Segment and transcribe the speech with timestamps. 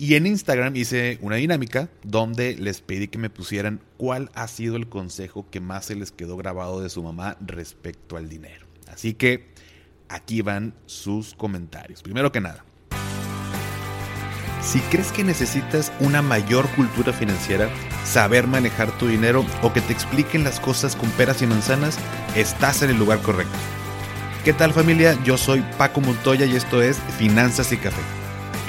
[0.00, 4.76] Y en Instagram hice una dinámica donde les pedí que me pusieran cuál ha sido
[4.76, 8.66] el consejo que más se les quedó grabado de su mamá respecto al dinero.
[8.90, 9.52] Así que
[10.08, 12.02] aquí van sus comentarios.
[12.02, 12.64] Primero que nada,
[14.62, 17.68] si crees que necesitas una mayor cultura financiera,
[18.06, 21.98] saber manejar tu dinero o que te expliquen las cosas con peras y manzanas,
[22.34, 23.58] estás en el lugar correcto.
[24.46, 25.22] ¿Qué tal familia?
[25.24, 28.19] Yo soy Paco Montoya y esto es Finanzas y Café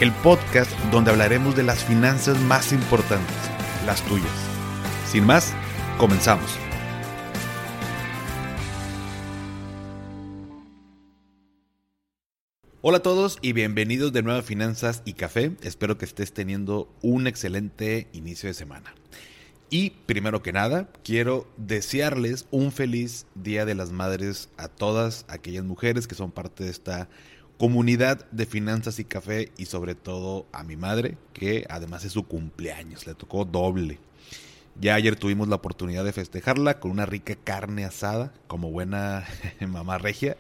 [0.02, 3.36] el podcast donde hablaremos de las finanzas más importantes,
[3.86, 4.32] las tuyas.
[5.05, 5.54] Sin más,
[6.00, 6.57] comenzamos.
[12.82, 15.51] Hola a todos y bienvenidos de nuevo a Finanzas y Café.
[15.61, 18.95] Espero que estés teniendo un excelente inicio de semana.
[19.70, 25.64] Y primero que nada, quiero desearles un feliz Día de las Madres a todas aquellas
[25.64, 27.07] mujeres que son parte de esta
[27.61, 32.23] comunidad de finanzas y café y sobre todo a mi madre, que además es su
[32.23, 34.00] cumpleaños, le tocó doble.
[34.80, 39.26] Ya ayer tuvimos la oportunidad de festejarla con una rica carne asada, como buena
[39.59, 40.38] mamá regia.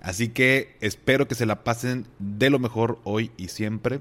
[0.00, 3.98] Así que espero que se la pasen de lo mejor hoy y siempre.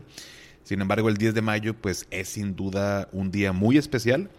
[0.63, 4.29] Sin embargo, el 10 de mayo pues es sin duda un día muy especial.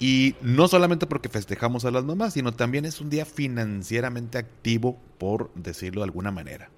[0.00, 4.98] Y no solamente porque festejamos a las mamás, sino también es un día financieramente activo,
[5.16, 6.72] por decirlo de alguna manera.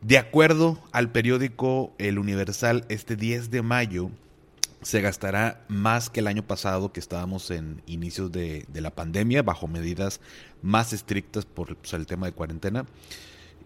[0.00, 4.10] De acuerdo al periódico El Universal, este 10 de mayo
[4.80, 9.66] se gastará más que el año pasado, que estábamos en inicios de, la pandemia, bajo
[9.66, 10.20] medidas
[10.62, 12.86] más estrictas por pues, el tema de cuarentena.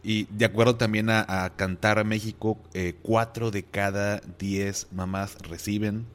[0.02, 6.06] Y de acuerdo también a, Cantar a México, eh, cuatro de cada diez mamás reciben,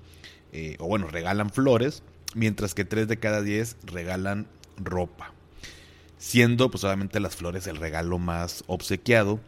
[0.52, 2.02] eh, o bueno, regalan flores,
[2.34, 5.32] mientras que tres de cada diez regalan ropa.
[6.18, 9.40] Siendo, pues obviamente, las flores el regalo más obsequiado.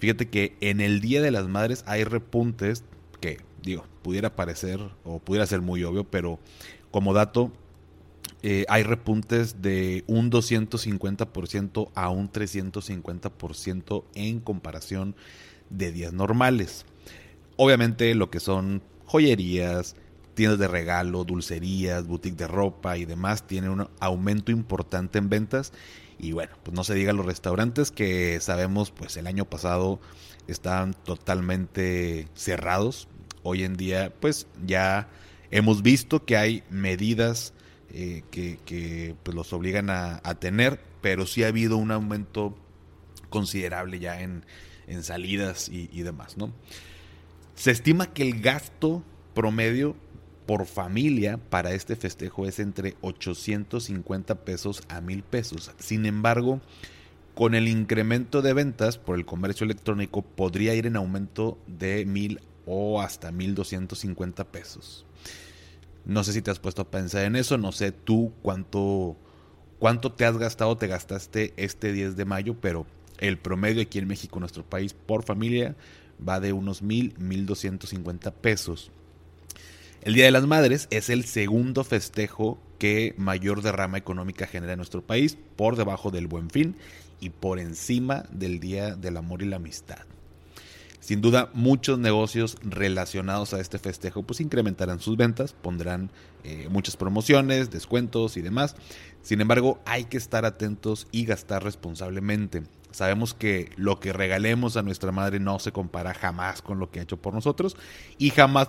[0.00, 2.84] Fíjate que en el Día de las Madres hay repuntes
[3.20, 6.38] que, digo, pudiera parecer o pudiera ser muy obvio, pero
[6.90, 7.52] como dato,
[8.42, 15.14] eh, hay repuntes de un 250% a un 350% en comparación
[15.68, 16.86] de días normales.
[17.56, 19.96] Obviamente lo que son joyerías,
[20.40, 25.70] tiendas de regalo, dulcerías, boutique de ropa y demás tienen un aumento importante en ventas
[26.18, 30.00] y bueno, pues no se diga los restaurantes que sabemos, pues el año pasado
[30.48, 33.06] estaban totalmente cerrados.
[33.42, 35.10] Hoy en día, pues ya
[35.50, 37.52] hemos visto que hay medidas
[37.92, 42.56] eh, que, pues, los obligan a, tener, pero sí ha habido un aumento
[43.28, 44.42] considerable ya en,
[45.02, 46.50] salidas y, y demás, ¿no?
[47.56, 49.02] Se estima que el gasto
[49.34, 49.96] promedio
[50.50, 55.70] por familia para este festejo es entre 850 pesos a 1000 pesos.
[55.78, 56.60] Sin embargo,
[57.36, 62.40] con el incremento de ventas por el comercio electrónico podría ir en aumento de 1000
[62.66, 65.06] o hasta 1250 pesos.
[66.04, 69.16] No sé si te has puesto a pensar en eso, no sé tú cuánto
[69.78, 72.86] cuánto te has gastado, te gastaste este 10 de mayo, pero
[73.18, 75.76] el promedio aquí en México, nuestro país, por familia,
[76.28, 78.90] va de unos 1000, 1250 pesos.
[80.02, 84.78] El Día de las Madres es el segundo festejo que mayor derrama económica genera en
[84.78, 86.74] nuestro país, por debajo del Buen Fin
[87.20, 90.06] y por encima del Día del Amor y la Amistad.
[91.00, 96.10] Sin duda, muchos negocios relacionados a este festejo pues incrementarán sus ventas, pondrán
[96.44, 98.76] eh, muchas promociones, descuentos y demás.
[99.20, 102.62] Sin embargo, hay que estar atentos y gastar responsablemente.
[102.92, 107.00] Sabemos que lo que regalemos a nuestra madre no se compara jamás con lo que
[107.00, 107.76] ha hecho por nosotros
[108.18, 108.68] y jamás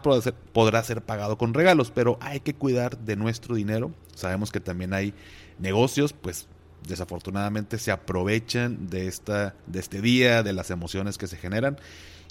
[0.53, 3.91] podrá ser, pagado con regalos, pero hay que cuidar de nuestro dinero.
[4.13, 5.13] Sabemos que también hay
[5.59, 6.47] negocios, pues
[6.87, 11.77] desafortunadamente se aprovechan de, esta, de este día, de las emociones que se generan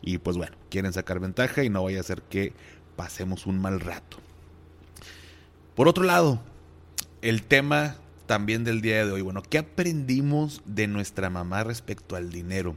[0.02, 2.52] y pues bueno, quieren sacar ventaja y no vaya a ser que
[2.96, 4.18] pasemos un mal rato.
[5.74, 6.40] Por otro lado,
[7.22, 7.96] el tema
[8.30, 9.22] también del día de hoy.
[9.22, 12.76] Bueno, ¿qué aprendimos de nuestra mamá respecto al dinero?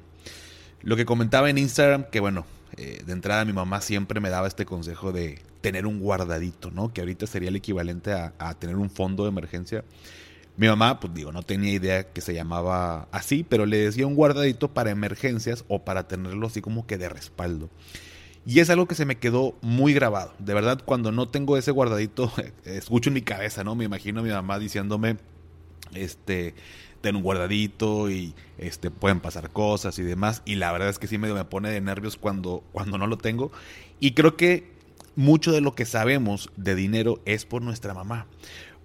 [0.82, 4.48] Lo que comentaba en Instagram, que bueno, eh, de entrada mi mamá siempre me daba
[4.48, 6.92] este consejo de tener un guardadito, ¿no?
[6.92, 9.84] Que ahorita sería el equivalente a, a tener un fondo de emergencia.
[10.58, 14.16] Mi mamá, pues digo, no tenía idea que se llamaba así, pero le decía un
[14.16, 17.70] guardadito para emergencias o para tenerlo así como que de respaldo.
[18.44, 20.34] Y es algo que se me quedó muy grabado.
[20.40, 22.34] De verdad, cuando no tengo ese guardadito,
[22.66, 23.76] escucho en mi cabeza, ¿no?
[23.76, 25.18] Me imagino a mi mamá diciéndome,
[25.96, 26.54] este,
[27.02, 30.42] ten un guardadito y este, pueden pasar cosas y demás.
[30.46, 33.18] Y la verdad es que sí me, me pone de nervios cuando, cuando no lo
[33.18, 33.52] tengo.
[34.00, 34.74] Y creo que
[35.16, 38.28] mucho de lo que sabemos de dinero es por nuestra mamá.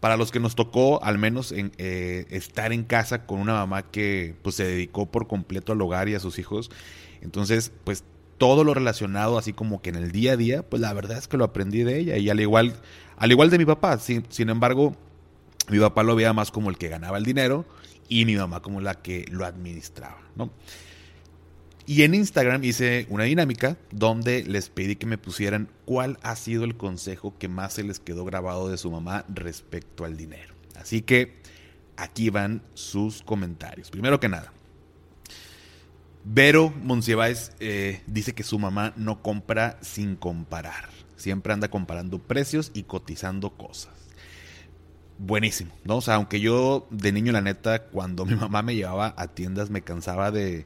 [0.00, 3.82] Para los que nos tocó al menos en, eh, estar en casa con una mamá
[3.82, 6.70] que pues, se dedicó por completo al hogar y a sus hijos,
[7.20, 8.04] entonces pues
[8.36, 11.26] todo lo relacionado así como que en el día a día, pues la verdad es
[11.26, 12.16] que lo aprendí de ella.
[12.16, 12.74] Y al igual,
[13.16, 14.96] al igual de mi papá, sin, sin embargo,
[15.68, 17.64] mi papá lo veía más como el que ganaba el dinero
[18.08, 20.50] y mi mamá como la que lo administraba, ¿no?
[21.86, 26.64] Y en Instagram hice una dinámica donde les pedí que me pusieran cuál ha sido
[26.64, 30.54] el consejo que más se les quedó grabado de su mamá respecto al dinero.
[30.78, 31.40] Así que
[31.96, 33.90] aquí van sus comentarios.
[33.90, 34.52] Primero que nada,
[36.24, 40.90] Vero Monsiváis eh, dice que su mamá no compra sin comparar.
[41.16, 44.07] Siempre anda comparando precios y cotizando cosas.
[45.18, 45.96] Buenísimo, ¿no?
[45.96, 49.68] O sea, aunque yo de niño, la neta, cuando mi mamá me llevaba a tiendas,
[49.68, 50.64] me cansaba de,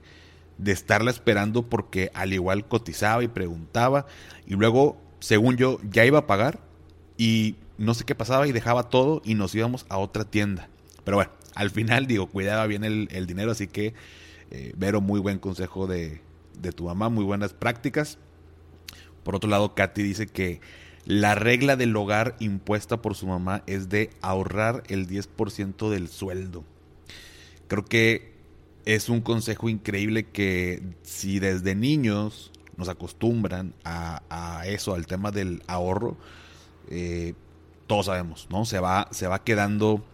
[0.59, 4.07] de estarla esperando porque al igual cotizaba y preguntaba
[4.47, 6.61] y luego, según yo, ya iba a pagar
[7.17, 10.69] y no sé qué pasaba y dejaba todo y nos íbamos a otra tienda.
[11.05, 13.95] Pero bueno, al final digo, cuidaba bien el, dinero, así que
[14.51, 16.21] eh, Vero, muy buen consejo de,
[16.61, 18.19] de tu mamá, muy buenas prácticas.
[19.23, 20.61] Por otro lado, Katy dice que
[21.05, 26.65] la regla del hogar impuesta por su mamá es de ahorrar el 10% del sueldo.
[27.69, 28.33] Creo que
[28.85, 35.63] es un consejo increíble que si desde niños nos acostumbran a, eso, al tema del
[35.67, 36.17] ahorro,
[36.89, 37.35] eh,
[37.87, 38.65] todos sabemos, ¿no?
[38.65, 40.05] Se va, se va quedando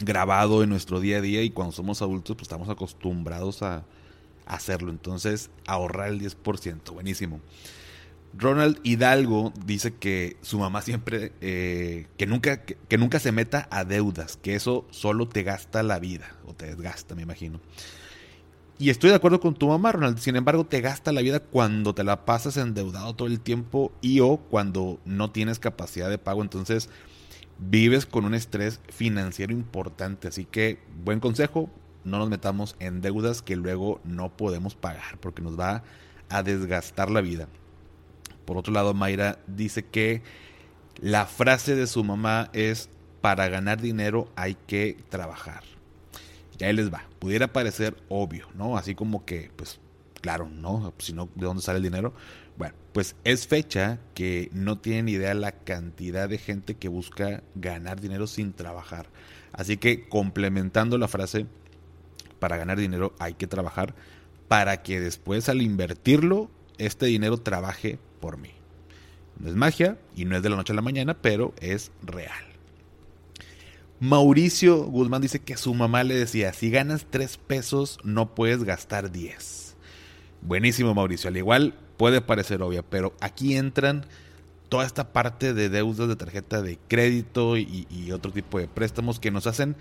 [0.00, 3.84] grabado en nuestro día a día y cuando somos adultos pues estamos acostumbrados a,
[4.46, 4.90] hacerlo.
[4.90, 7.40] Entonces, ahorrar el 10%, buenísimo.
[8.36, 13.84] Ronald Hidalgo dice que su mamá siempre, eh, que, nunca, que, nunca se meta a
[13.84, 17.60] deudas, que eso solo te gasta la vida, o te desgasta, me imagino.
[18.78, 21.94] Y estoy de acuerdo con tu mamá, Ronald, sin embargo te gasta la vida cuando
[21.94, 26.42] te la pasas endeudado todo el tiempo y o cuando no tienes capacidad de pago,
[26.42, 26.88] entonces
[27.58, 31.70] vives con un estrés financiero importante, así que buen consejo,
[32.04, 35.82] no nos metamos en deudas que luego no podemos pagar porque nos va
[36.28, 37.48] a desgastar la vida.
[38.48, 40.22] Por otro lado, Mayra dice que
[41.02, 42.88] la frase de su mamá es,
[43.20, 45.64] para ganar dinero hay que trabajar.
[46.58, 47.04] Y ahí les va.
[47.18, 48.78] Pudiera parecer obvio, ¿no?
[48.78, 49.80] Así como que, pues,
[50.22, 50.94] claro, ¿no?
[50.96, 52.14] Si no, ¿de dónde sale el dinero?
[52.56, 58.00] Bueno, pues es fecha que no tienen idea la cantidad de gente que busca ganar
[58.00, 59.10] dinero sin trabajar.
[59.52, 61.44] Así que complementando la frase,
[62.38, 63.94] para ganar dinero hay que trabajar
[64.48, 68.50] para que después al invertirlo, este dinero trabaje por mí.
[69.38, 72.44] No es magia y no es de la noche a la mañana, pero es real.
[74.00, 79.10] Mauricio Guzmán dice que su mamá le decía, si ganas 3 pesos no puedes gastar
[79.10, 79.76] 10.
[80.42, 84.06] Buenísimo Mauricio, al igual puede parecer obvia, pero aquí entran
[84.68, 89.30] toda esta parte de deudas de tarjeta de crédito y, otro tipo de préstamos que
[89.30, 89.76] nos hacen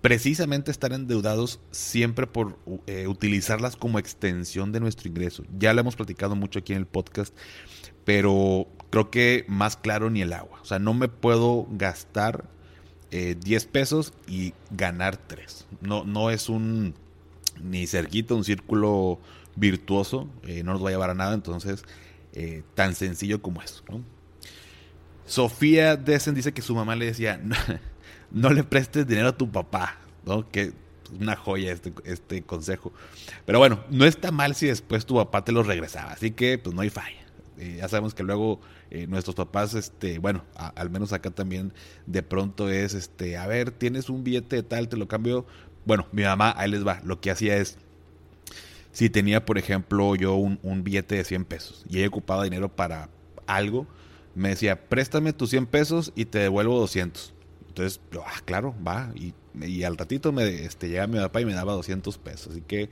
[0.00, 5.44] precisamente estar endeudados siempre por eh, utilizarlas como extensión de nuestro ingreso.
[5.58, 7.34] Ya lo hemos platicado mucho aquí en el podcast
[8.08, 10.60] pero creo que más claro ni el agua.
[10.62, 12.46] O sea, no me puedo gastar
[13.10, 15.66] 10 eh, pesos y ganar 3.
[15.82, 16.94] No, no es un
[17.62, 19.20] ni cerquito, un círculo
[19.56, 21.84] virtuoso, eh, no nos va a llevar a nada, entonces
[22.32, 23.84] eh, tan sencillo como eso.
[25.26, 27.38] Sofía Dessen dice que su mamá le decía,
[28.30, 30.48] no, le prestes dinero a tu papá, ¿no?
[30.50, 30.72] que
[31.18, 32.92] una joya este, este consejo.
[33.46, 36.74] Pero bueno, no está mal si después tu papá te lo regresaba, así que pues
[36.74, 37.28] no hay falla.
[37.58, 38.60] Eh, ya sabemos que luego
[38.90, 41.72] eh, nuestros papás, este, bueno, al menos acá también
[42.06, 45.44] de pronto es, este, a ver, tienes un billete de tal, te lo cambio.
[45.84, 47.78] Bueno, mi mamá, ahí les va, lo que hacía es,
[48.92, 53.08] si tenía, por ejemplo, yo un, billete de 100 pesos y ella ocupaba dinero para
[53.46, 53.86] algo,
[54.34, 57.34] me decía, préstame tus 100 pesos y te devuelvo 200.
[57.78, 59.12] Entonces, ah, claro, va.
[59.14, 59.34] Y,
[59.84, 62.52] al ratito me este, mi papá y me daba 200 pesos.
[62.52, 62.90] Así que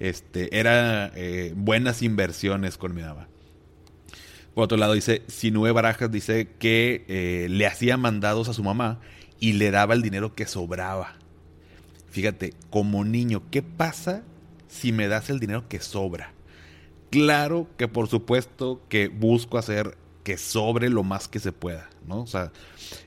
[0.00, 3.28] este, era eh, buenas inversiones con mi mamá.
[4.54, 9.00] Por otro lado, dice, Sinue Barajas dice que eh, le hacía mandados a su mamá
[9.40, 11.16] y le daba el dinero que sobraba.
[12.08, 14.22] Fíjate, como niño, ¿qué pasa
[14.68, 16.32] si me das el dinero que sobra?
[17.10, 22.22] Claro que por supuesto que busco hacer que sobre lo más que se pueda, ¿no?
[22.22, 22.50] O sea,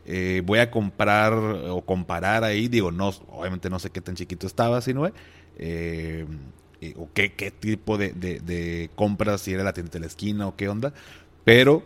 [0.05, 4.47] eh, voy a comprar o comparar ahí, digo, no, obviamente no sé qué tan chiquito
[4.47, 5.11] estaba Sinue,
[5.57, 6.25] eh,
[6.95, 10.69] o qué, qué tipo de, compras, si era la tienda de la esquina o qué
[10.69, 10.93] onda,
[11.43, 11.83] pero,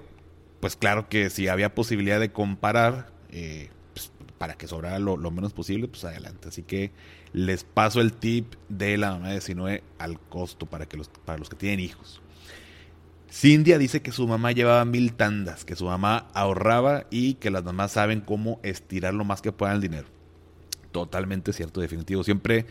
[0.59, 5.53] pues claro que si había posibilidad de comparar, eh, pues, para que sobrara lo, menos
[5.53, 6.49] posible, pues adelante.
[6.49, 6.91] Así que
[7.31, 11.37] les paso el tip de la mamá de 19 al costo para, que los, para
[11.37, 12.21] los que tienen hijos.
[13.31, 17.63] Cindia dice que su mamá llevaba mil tandas, que su mamá ahorraba y que las
[17.63, 20.07] mamás saben cómo estirar lo más que puedan el dinero.
[20.91, 22.23] Totalmente cierto, definitivo.
[22.23, 22.65] Siempre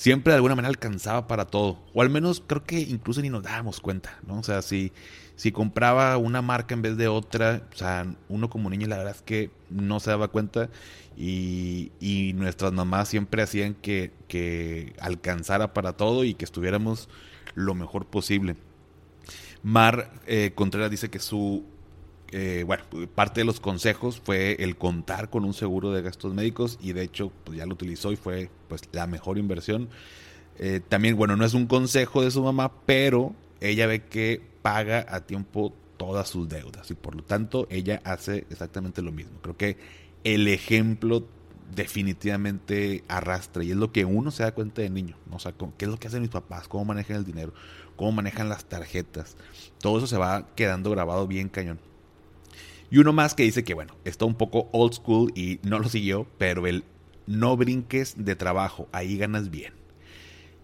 [0.00, 1.78] siempre de alguna manera alcanzaba para todo.
[1.92, 4.38] O al menos creo que incluso ni nos dábamos cuenta, ¿no?
[4.38, 4.92] O sea, si,
[5.36, 9.14] si compraba una marca en vez de otra, o sea, uno como niño la verdad
[9.14, 10.70] es que no se daba cuenta
[11.18, 17.10] y, y nuestras mamás siempre hacían que, que alcanzara para todo y que estuviéramos
[17.54, 18.56] lo mejor posible.
[19.62, 21.64] Mar eh, Contreras dice que su
[22.32, 26.78] eh, bueno, parte de los consejos fue el contar con un seguro de gastos médicos
[26.80, 29.88] y de hecho pues ya lo utilizó y fue pues la mejor inversión.
[30.58, 35.06] Eh, también, bueno, no es un consejo de su mamá, pero ella ve que paga
[35.08, 39.38] a tiempo todas sus deudas y por lo tanto ella hace exactamente lo mismo.
[39.42, 39.76] Creo que
[40.22, 41.26] el ejemplo
[41.74, 45.84] definitivamente arrastra y es lo que uno se da cuenta de niño, o sea, qué
[45.84, 47.52] es lo que hacen mis papás, cómo manejan el dinero,
[47.96, 49.36] cómo manejan las tarjetas,
[49.78, 51.78] todo eso se va quedando grabado bien cañón.
[52.90, 55.88] Y uno más que dice que, bueno, está un poco old school y no lo
[55.88, 56.84] siguió, pero el
[57.26, 59.79] no brinques de trabajo, ahí ganas bien.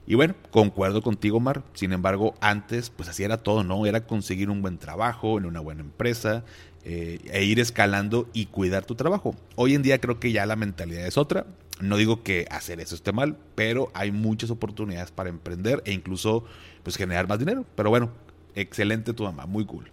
[0.07, 1.65] Y bueno, concuerdo contigo, Mar.
[1.75, 3.87] Sin embargo, antes, pues así era todo, ¿no?
[3.87, 6.45] Era conseguir un buen trabajo en una buena empresa
[6.85, 9.35] eh, e ir escalando y cuidar tu trabajo.
[9.57, 11.47] Hoy en día creo que ya la mentalidad es otra.
[11.81, 16.45] No digo que hacer eso esté mal, pero hay muchas oportunidades para emprender e incluso
[16.85, 17.67] pues generar más dinero.
[17.75, 18.11] Pero bueno,
[18.55, 19.91] excelente tu mamá, muy cool.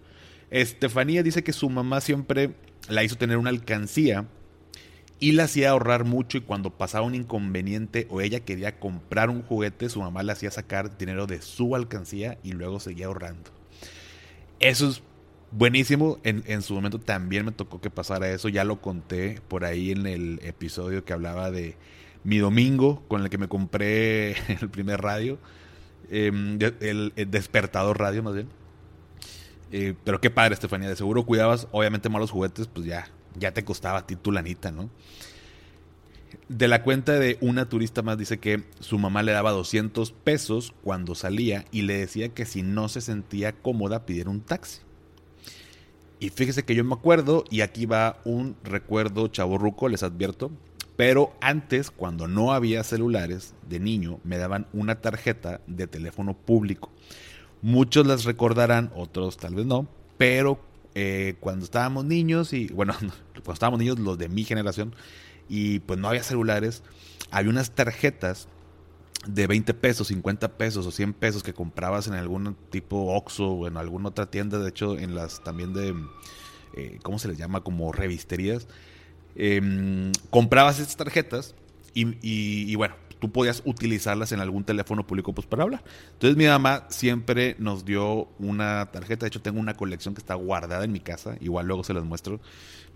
[0.50, 2.54] Estefanía dice que su mamá siempre
[2.88, 4.26] la hizo tener una alcancía
[5.24, 9.40] y la hacía ahorrar mucho y cuando pasaba un inconveniente o ella quería comprar un
[9.40, 13.50] juguete, su mamá le hacía sacar dinero de su alcancía y luego seguía ahorrando.
[14.60, 15.02] Eso es
[15.50, 16.18] buenísimo.
[16.24, 18.50] En, en, su momento también me tocó que pasara eso.
[18.50, 21.74] Ya lo conté por ahí en el episodio que hablaba de
[22.22, 25.38] mi domingo con el que me compré el primer radio.
[26.10, 28.48] Em, el, despertador radio más bien
[29.72, 30.90] eh, pero qué padre, Estefanía.
[30.90, 34.70] De seguro cuidabas, obviamente, malos juguetes, pues ya, ya te costaba a ti tu lanita,
[34.70, 34.90] ¿no?
[36.48, 40.74] De la cuenta de una turista más dice que su mamá le daba 200 pesos
[40.82, 44.80] cuando salía y le decía que si no se sentía cómoda pidiera un taxi.
[46.18, 50.50] Y fíjese que yo me acuerdo, y aquí va un recuerdo chaborruco, les advierto,
[50.96, 56.90] pero antes, cuando no había celulares de niño, me daban una tarjeta de teléfono público.
[57.62, 60.60] Muchos las recordarán, otros tal vez no, pero
[60.94, 62.94] eh, cuando estábamos niños, y bueno,
[63.32, 64.94] cuando estábamos niños, los de mi generación,
[65.48, 66.82] y pues no había celulares,
[67.30, 68.48] había unas tarjetas
[69.26, 73.66] de 20 pesos, 50 pesos o 100 pesos que comprabas en algún tipo Oxxo o
[73.66, 75.94] en alguna otra tienda, de hecho en las también de,
[76.74, 77.62] eh, ¿cómo se les llama?
[77.62, 78.68] Como revisterías.
[79.36, 81.54] Em, comprabas estas tarjetas
[81.94, 85.84] y, bueno, tú podías utilizarlas en algún teléfono público pues para hablar.
[86.12, 90.34] Entonces mi mamá siempre nos dio una tarjeta, de hecho tengo una colección que está
[90.34, 92.40] guardada en mi casa, igual luego se las muestro,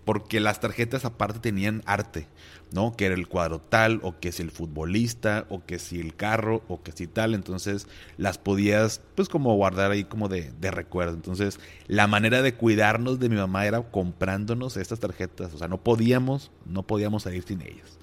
[0.05, 2.27] porque las tarjetas aparte tenían arte,
[2.71, 2.95] ¿no?
[2.95, 6.63] Que era el cuadro tal, o que si el futbolista, o que si el carro,
[6.67, 11.13] o que si tal, entonces las podías pues como guardar ahí como de, de recuerdo.
[11.13, 15.83] Entonces la manera de cuidarnos de mi mamá era comprándonos estas tarjetas, o sea, no
[15.83, 17.99] podíamos, no podíamos salir sin ellas.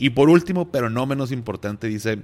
[0.00, 2.22] Y por último, pero no menos importante, dice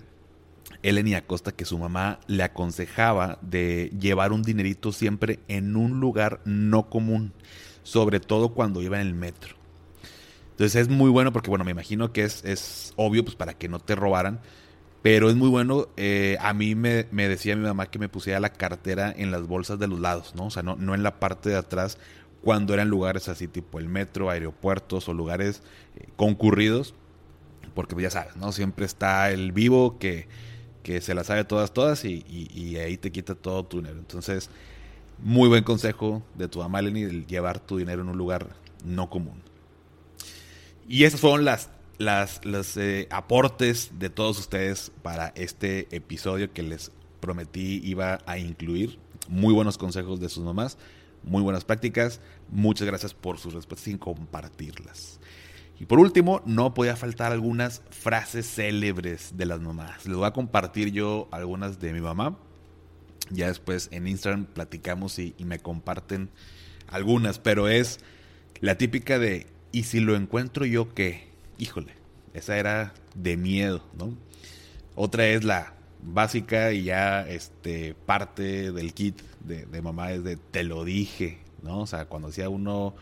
[0.82, 6.40] Eleni Acosta que su mamá le aconsejaba de llevar un dinerito siempre en un lugar
[6.46, 7.34] no común,
[7.82, 9.56] sobre todo cuando iba en el metro.
[10.52, 13.68] Entonces es muy bueno porque, bueno, me imagino que es, es obvio pues para que
[13.68, 14.40] no te robaran,
[15.02, 15.88] pero es muy bueno.
[15.98, 19.78] Eh, a mí me, decía mi mamá que me pusiera la cartera en las bolsas
[19.78, 20.46] de los lados, ¿no?
[20.46, 21.98] O sea, no, no en la parte de atrás
[22.40, 25.62] cuando eran lugares así tipo el metro, aeropuertos o lugares
[25.96, 26.94] eh, concurridos
[27.76, 28.52] porque ya sabes, ¿no?
[28.52, 30.26] Siempre está el vivo que,
[31.00, 33.98] se la sabe todas, todas y, ahí te quita todo tu dinero.
[33.98, 34.48] Entonces,
[35.22, 39.10] muy buen consejo de tu mamá, Lenny, el llevar tu dinero en un lugar no
[39.10, 39.42] común.
[40.88, 41.68] Y esos fueron las,
[41.98, 48.38] las, los eh, aportes de todos ustedes para este episodio que les prometí iba a
[48.38, 48.98] incluir.
[49.28, 50.78] Muy buenos consejos de sus mamás,
[51.22, 52.20] muy buenas prácticas.
[52.48, 55.20] Muchas gracias por sus respuestas y compartirlas.
[55.78, 60.06] Y por último, no podía faltar algunas frases célebres de las mamás.
[60.06, 62.38] Les voy a compartir yo algunas de mi mamá.
[63.30, 66.30] Ya después en Instagram platicamos y, me comparten
[66.88, 68.00] algunas, pero es
[68.60, 71.28] la típica de, ¿y si lo encuentro yo qué?
[71.58, 71.92] Híjole,
[72.32, 74.14] esa era de miedo, ¿no?
[74.94, 80.62] Otra es la básica y ya este, parte del kit de, mamá es de, te
[80.62, 81.80] lo dije, ¿no?
[81.80, 82.94] O sea, cuando decía uno,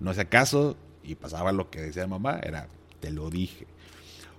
[0.00, 0.76] no hace caso,
[1.08, 2.68] y pasaba lo que decía mamá, era,
[3.00, 3.66] te lo dije.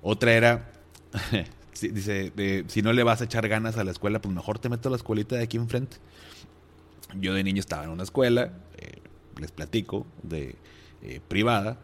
[0.01, 0.71] Otra era,
[1.81, 2.31] dice,
[2.67, 4.91] si no le vas a echar ganas a la escuela, pues mejor te meto a
[4.91, 5.97] la escuelita de aquí enfrente.
[7.15, 8.99] Yo de niño estaba en una escuela, eh,
[9.39, 10.55] les platico, de
[11.01, 11.79] eh, privada,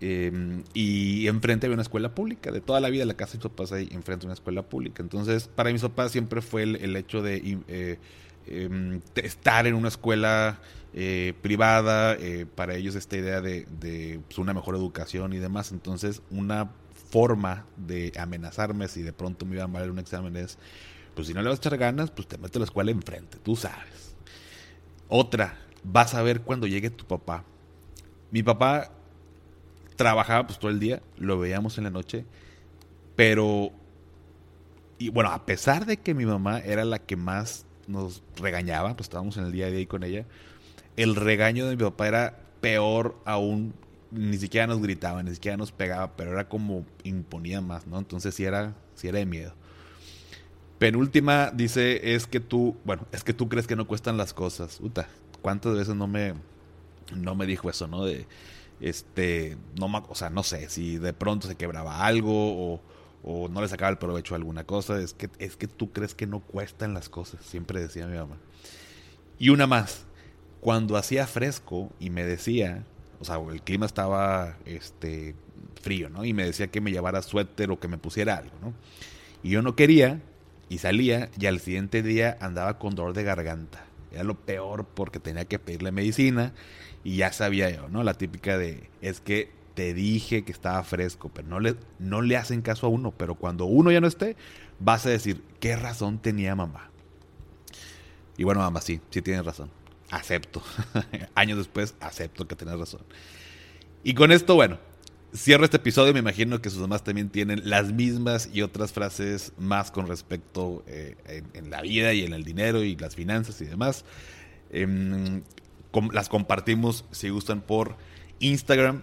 [0.00, 2.50] eh, y enfrente había una escuela pública.
[2.50, 5.02] De toda la vida la casa de mis papás ahí enfrente de una escuela pública.
[5.02, 7.98] Entonces, para mis papás siempre fue el, el hecho de
[8.46, 10.60] eh, estar en una escuela
[10.94, 15.72] eh, privada, eh, para ellos esta idea de, pues, una mejor educación y demás.
[15.72, 16.70] Entonces, una
[17.10, 20.58] forma de amenazarme si de pronto me iba a mal en un examen es,
[21.14, 23.38] pues si no le vas a echar ganas, pues te meto a la escuela enfrente,
[23.42, 24.14] tú sabes.
[25.08, 27.44] Otra, vas a ver cuando llegue tu papá.
[28.30, 28.90] Mi papá
[29.96, 32.24] trabajaba pues todo el día, lo veíamos en la noche,
[33.14, 33.72] pero
[34.98, 39.06] y bueno, a pesar de que mi mamá era la que más nos regañaba, pues
[39.06, 40.24] estábamos en el día a día ahí con ella,
[40.96, 43.74] el regaño de mi papá era peor aún,
[44.10, 47.98] ni siquiera nos gritaba, ni siquiera nos pegaba, pero era como imponía más, ¿no?
[47.98, 49.54] Entonces sí era, sí era de miedo.
[50.78, 54.78] Penúltima dice, es que tú, bueno, es que tú crees que no cuestan las cosas.
[54.80, 55.08] Uta,
[55.40, 56.34] ¿cuántas veces no me,
[57.14, 58.04] no me dijo eso, no?
[58.04, 58.26] De,
[58.80, 62.80] este, no, o sea, no sé, si de pronto se quebraba algo o,
[63.26, 66.14] o no le sacaba el provecho a alguna cosa, es que, es que tú crees
[66.14, 68.36] que no cuestan las cosas, siempre decía mi mamá.
[69.38, 70.04] Y una más,
[70.60, 72.84] cuando hacía fresco y me decía,
[73.20, 75.34] o sea, el clima estaba este,
[75.82, 76.24] frío, ¿no?
[76.24, 78.72] Y me decía que me llevara suéter o que me pusiera algo, ¿no?
[79.42, 80.20] Y yo no quería
[80.68, 83.84] y salía y al siguiente día andaba con dolor de garganta.
[84.12, 86.52] Era lo peor porque tenía que pedirle medicina
[87.02, 88.04] y ya sabía yo, ¿no?
[88.04, 92.38] La típica de, es que te dije que estaba fresco, pero no le, no le
[92.38, 94.34] hacen caso a uno, pero cuando uno ya no esté,
[94.80, 96.90] vas a decir, ¿qué razón tenía mamá?
[98.38, 99.70] Y bueno, mamá, sí, sí tienes razón.
[100.10, 100.62] Acepto.
[101.34, 103.02] Años después, acepto que tienes razón.
[104.02, 104.78] Y con esto, bueno,
[105.34, 106.14] cierro este episodio.
[106.14, 110.84] Me imagino que sus mamás también tienen las mismas y otras frases más con respecto
[110.86, 111.16] eh,
[111.52, 114.06] en, la vida y en el dinero y las finanzas y demás.
[115.90, 117.96] Com las compartimos, si gustan, por
[118.38, 119.02] Instagram.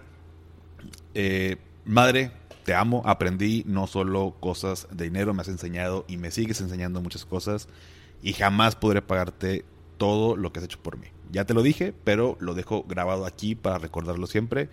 [1.14, 2.32] Eh, madre,
[2.64, 7.00] te amo, aprendí no solo cosas de dinero, me has enseñado y me sigues enseñando
[7.00, 7.68] muchas cosas
[8.22, 9.64] y jamás podré pagarte
[9.98, 11.06] todo lo que has hecho por mí.
[11.30, 14.68] Ya te lo dije, pero lo dejo grabado aquí para recordarlo siempre.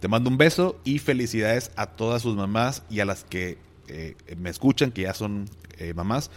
[0.00, 4.16] Te mando un beso y felicidades a todas sus mamás y a las que eh,
[4.36, 5.46] me escuchan, que ya son
[5.78, 6.30] eh, mamás,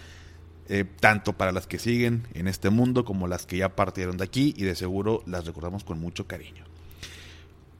[0.69, 4.23] eh, tanto para las que siguen en este mundo como las que ya partieron de
[4.23, 6.65] aquí y de seguro las recordamos con mucho cariño.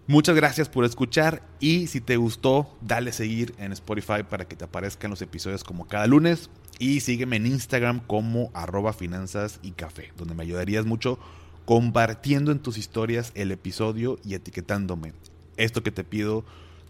[0.06, 4.66] Muchas gracias por escuchar y si te gustó, dale seguir en Spotify para que te
[4.66, 10.12] aparezcan los episodios como cada lunes y sígueme en Instagram como arroba finanzas y café,
[10.18, 11.20] donde me ayudarías mucho
[11.64, 15.14] compartiendo en tus historias el episodio y etiquetándome
[15.56, 16.44] esto que te pido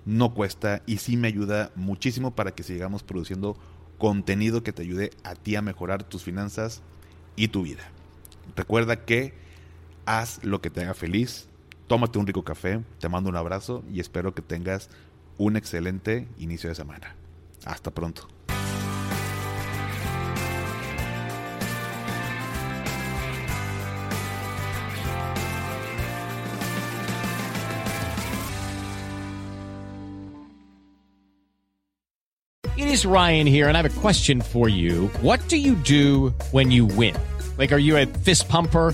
[0.06, 3.58] no cuesta y sí me ayuda muchísimo para que sigamos produciendo
[3.98, 6.82] contenido que te ayude a ti a mejorar tus finanzas
[7.36, 7.84] y tu vida.
[8.56, 9.34] Recuerda que
[10.06, 11.48] haz lo que te haga feliz,
[11.88, 14.90] tómate un rico café, te mando un abrazo y espero que tengas
[15.38, 17.16] un excelente inicio de semana.
[17.66, 18.28] Hasta pronto.
[32.76, 35.08] It is Ryan here, and I have a question for you.
[35.22, 37.16] What do you do when you win?
[37.58, 38.94] Like, are you a fist pumper?